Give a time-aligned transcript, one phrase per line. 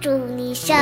[0.00, 0.76] 祝你生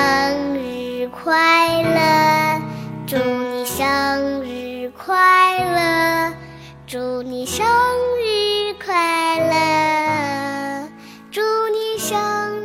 [0.54, 2.60] 日快乐，
[3.06, 6.32] 祝你生日快乐，
[6.86, 7.64] 祝你生
[8.18, 10.88] 日快乐，
[11.30, 12.16] 祝你生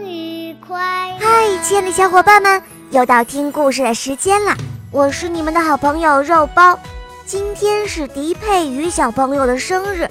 [0.03, 0.79] 日快
[1.19, 1.25] 乐！
[1.25, 2.61] 嗨，亲爱的小伙伴们，
[2.91, 4.55] 又到听故事的时间了。
[4.91, 6.77] 我是你们的好朋友肉包，
[7.25, 10.07] 今天是迪佩瑜小朋友的生日，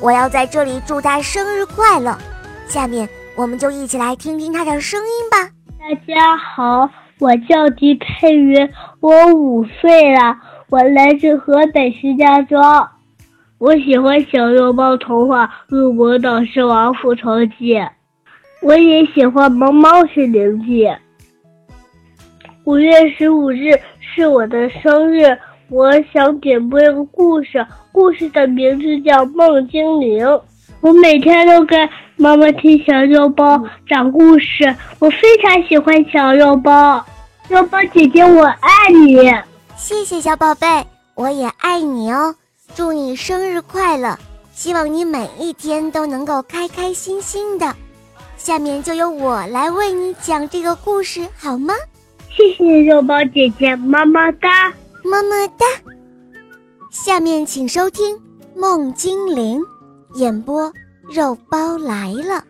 [0.00, 2.18] 我要在这里祝他生日快乐。
[2.68, 5.36] 下面我们就一起来听听他的声音吧。
[5.78, 6.88] 大家好，
[7.18, 8.66] 我叫狄佩云，
[9.00, 10.34] 我五岁了，
[10.70, 12.88] 我来自河北石家庄，
[13.58, 15.46] 我喜欢小肉包童话
[15.76, 17.74] 《恶魔岛狮王复仇记》，
[18.62, 20.84] 我也喜欢《萌猫森林记》。
[22.64, 30.24] 五月十五日是我的生日，我想点播一个故事，故事的名字叫《梦精灵》。
[30.80, 31.88] 我每天都跟
[32.18, 37.04] 妈妈听小肉包讲故事，我非常喜欢小肉包。
[37.46, 39.16] 肉包姐姐，我爱你！
[39.76, 40.66] 谢谢小宝贝，
[41.14, 42.34] 我也爱你哦！
[42.74, 44.18] 祝你生日快乐！
[44.50, 47.74] 希望你每一天都能够开开心心的。
[48.38, 51.74] 下面就由我来为你讲这个故事，好吗？
[52.30, 54.70] 谢谢肉包姐姐，么么哒，
[55.04, 55.66] 么么哒。
[56.90, 58.16] 下面请收听
[58.54, 59.60] 《梦精灵》，
[60.18, 60.72] 演播
[61.08, 62.44] 肉包来了。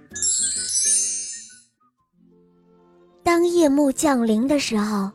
[3.22, 5.10] 当夜幕降临的时候，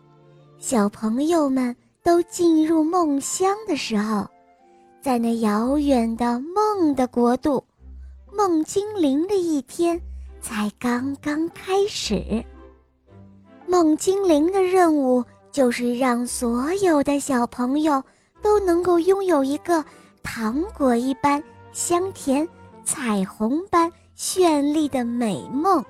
[0.59, 4.28] 小朋友们都进入梦乡的时候，
[5.02, 7.64] 在那遥远的梦的国度，
[8.31, 10.00] 梦精灵的一天
[10.42, 12.44] 才刚刚开始。
[13.66, 18.03] 梦精灵的任务就是让所有的小朋友
[18.42, 19.84] 都能够拥有一个
[20.22, 22.47] 糖果一般香甜、
[22.92, 25.81] 彩虹般绚丽的美梦。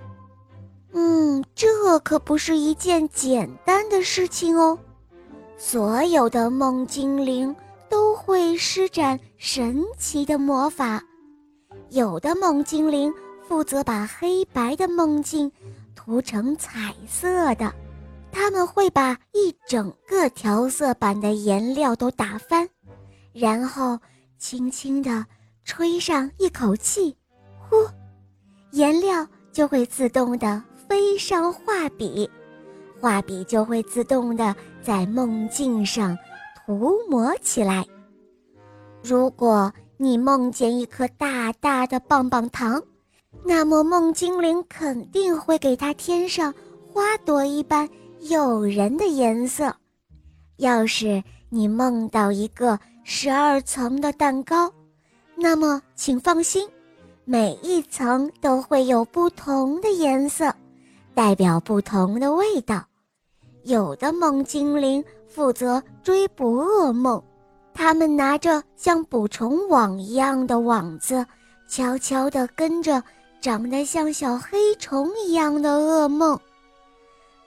[0.94, 4.77] 嗯，这可不是一件简单的事情哦。
[5.57, 7.55] 所有的梦精灵
[7.89, 11.03] 都会施展神奇的魔法，
[11.89, 13.12] 有的梦精灵
[13.47, 15.51] 负责把黑白的梦境。
[15.95, 17.73] 涂成彩色的，
[18.31, 22.68] 他们会把一整个调色板的颜料都打翻，
[23.33, 24.00] 然后
[24.38, 25.25] 轻轻地
[25.63, 27.16] 吹上一口气，
[27.69, 27.75] 呼，
[28.72, 32.29] 颜料就会自动地飞上画笔，
[32.99, 36.17] 画笔就会自动地在梦境上
[36.55, 37.85] 涂抹起来。
[39.03, 42.81] 如果你梦见一颗大大的棒棒糖，
[43.45, 46.53] 那么，梦精灵肯定会给它添上
[46.91, 47.88] 花朵一般
[48.29, 49.73] 诱人的颜色。
[50.57, 54.71] 要是你梦到一个十二层的蛋糕，
[55.41, 56.69] 那么请放心，
[57.25, 60.53] 每一层都会有不同的颜色，
[61.16, 62.85] 代表不同的味道。
[63.63, 67.22] 有的梦精灵负责追捕噩梦，
[67.74, 71.25] 他们拿着像捕虫网一样的网子，
[71.68, 73.03] 悄悄地跟着。
[73.41, 76.40] 长得像小黑虫一样的噩梦，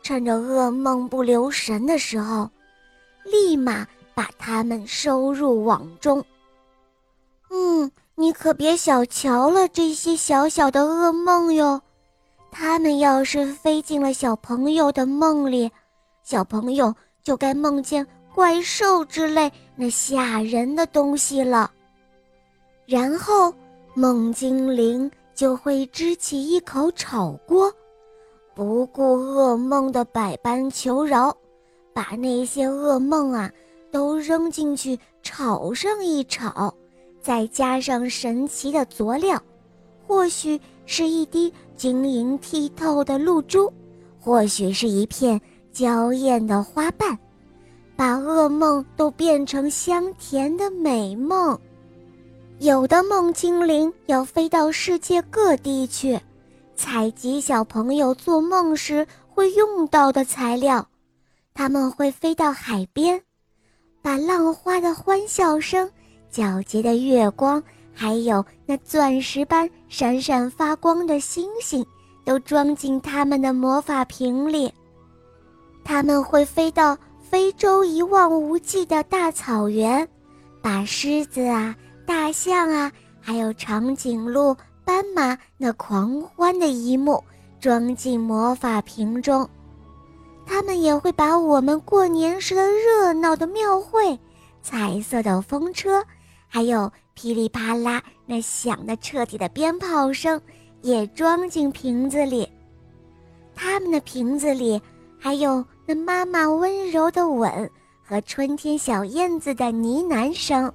[0.03, 2.51] 趁着噩梦不留神的时候，
[3.25, 6.21] 立马把它们收入网中。
[7.55, 11.81] 嗯，你可别小瞧了这些小小的噩梦哟，
[12.51, 15.71] 它们要是飞进了小朋友的梦里，
[16.25, 16.93] 小朋友
[17.23, 18.05] 就该梦见
[18.35, 21.71] 怪兽之类那吓人的东西了。
[22.87, 23.55] 然后，
[23.95, 25.11] 梦精灵。
[25.35, 27.69] 就会支起一口炒锅，
[28.55, 31.37] 不顾噩梦的百般求饶，
[31.93, 33.51] 把那些噩梦啊
[33.91, 36.73] 都扔进去炒上一炒，
[37.25, 39.43] 再加上神奇的佐料，
[40.07, 43.73] 或许是一滴晶莹剔透的露珠，
[44.21, 45.41] 或许是一片
[45.73, 47.19] 娇艳的花瓣，
[47.97, 51.59] 把噩梦都变成香甜的美梦。
[52.59, 56.21] 有的梦精灵要飞到世界各地去，
[56.77, 60.87] 采集小朋友做梦时会用到的材料。
[61.55, 63.23] 他们会飞到海边，
[64.03, 65.91] 把浪花的欢笑声、
[66.35, 71.87] 皎洁的月光，还有那钻石般闪闪发光的星星，
[72.25, 74.73] 都装进他们的魔法瓶里。
[75.85, 80.09] 他们会飞到非洲一望无际的大草原，
[80.61, 81.77] 把狮子啊。
[82.05, 82.91] 大象啊，
[83.21, 87.23] 还有长颈鹿、斑马那狂欢的一幕
[87.61, 89.49] 装进魔法瓶中，
[90.45, 94.19] 他们也会把我们过年时的热闹的庙会、
[94.63, 96.05] 彩色的风车，
[96.55, 100.41] 还有噼里啪啦那响的彻底的鞭炮声，
[100.83, 102.49] 也装进瓶子里。
[103.57, 104.81] 他们的瓶子里
[105.19, 107.69] 还有那妈妈温柔的吻
[108.05, 110.73] 和春天小燕子的呢喃声。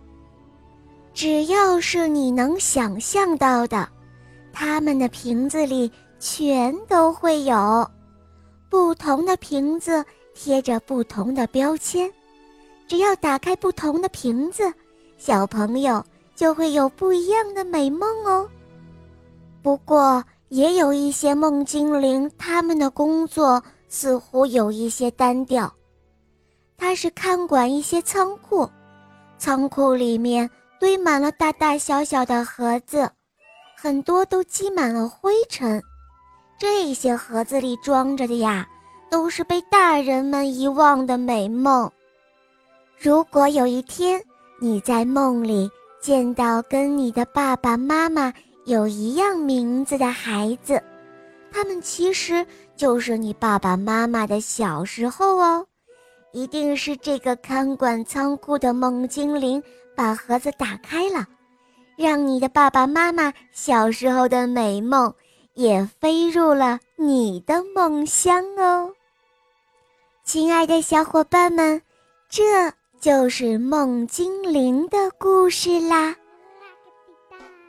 [1.14, 3.88] 只要是你能想象到的，
[4.52, 5.90] 他们的瓶子里
[6.20, 7.90] 全都会有。
[8.70, 10.04] 不同的瓶子
[10.36, 12.12] 贴着不同的标签，
[12.86, 14.74] 只要打开不同的瓶子，
[15.20, 18.50] 小朋友就会有不一样的美梦哦。
[19.62, 25.72] 不过，也有一些梦精灵，他们的工作似乎有一些单调。
[26.78, 28.68] 他是看管一些仓库，
[29.38, 30.50] 仓库里面
[30.80, 33.12] 堆满了大大小小的盒子，
[33.76, 35.84] 很多都积满了灰尘。
[36.58, 38.66] 这些盒子里装着的呀，
[39.10, 41.92] 都是被大人们遗忘的美梦。
[42.98, 44.22] 如果有一天
[44.62, 45.72] 你在梦里
[46.02, 48.34] 见到跟你的爸爸妈妈，
[48.66, 50.82] 有一样名字的孩子，
[51.52, 52.46] 他们其实
[52.76, 55.66] 就是你爸爸妈妈的小时候哦。
[56.32, 59.64] 一定是这个看管仓库的梦精灵
[59.96, 61.26] 把盒子打开了，
[61.98, 65.12] 让你的爸爸妈妈小时候的美梦
[65.54, 68.94] 也飞入了你的梦乡哦。
[70.24, 71.82] 亲爱的小伙伴们，
[72.30, 76.14] 这就是梦精灵的故事啦。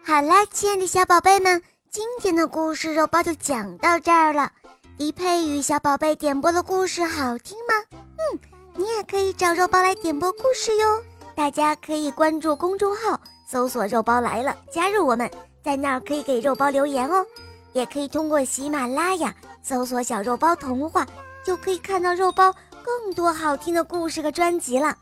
[0.04, 4.50] 好啦，亲爱的小宝贝们，今天的故事肉包就讲到这儿了。
[4.98, 8.00] 迪佩与小宝贝点播的故事好听吗？
[8.18, 8.40] 嗯，
[8.74, 11.00] 你也可以找肉包来点播故事哟。
[11.36, 15.30] 大家可以关注公众号，搜索“肉包来了”，加入我们，
[15.62, 17.24] 在那儿可以给肉包留言哦。
[17.72, 21.06] 也可以通过喜马拉雅搜索“小肉包童话”，
[21.46, 22.52] 就可以看到肉包
[22.82, 24.96] 更多好听的故事和专辑了。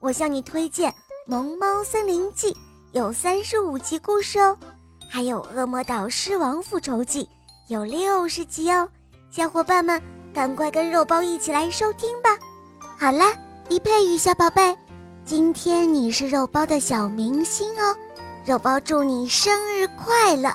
[0.00, 0.90] 我向你推荐
[1.26, 2.52] 《萌猫森林记》。
[2.92, 4.56] 有三十五集故事哦，
[5.08, 7.22] 还有《恶魔岛狮王复仇记》
[7.68, 8.88] 有六十集哦，
[9.30, 10.00] 小伙伴们
[10.34, 12.30] 赶快跟肉包一起来收听吧！
[12.98, 13.32] 好啦，
[13.68, 14.74] 一佩与小宝贝，
[15.24, 17.94] 今天你是肉包的小明星哦，
[18.44, 20.50] 肉包祝你生日快乐！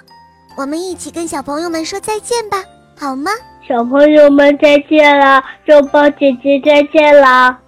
[0.57, 2.63] 我们一起跟小朋友们说再见吧，
[2.97, 3.31] 好吗？
[3.65, 7.59] 小朋友们再见了，肉包姐姐再见了。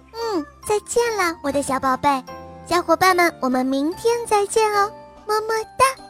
[0.68, 2.22] 再见了，我的小宝贝。
[2.66, 4.92] 小伙伴们，我们明天再见哦，
[5.26, 6.07] 么么哒。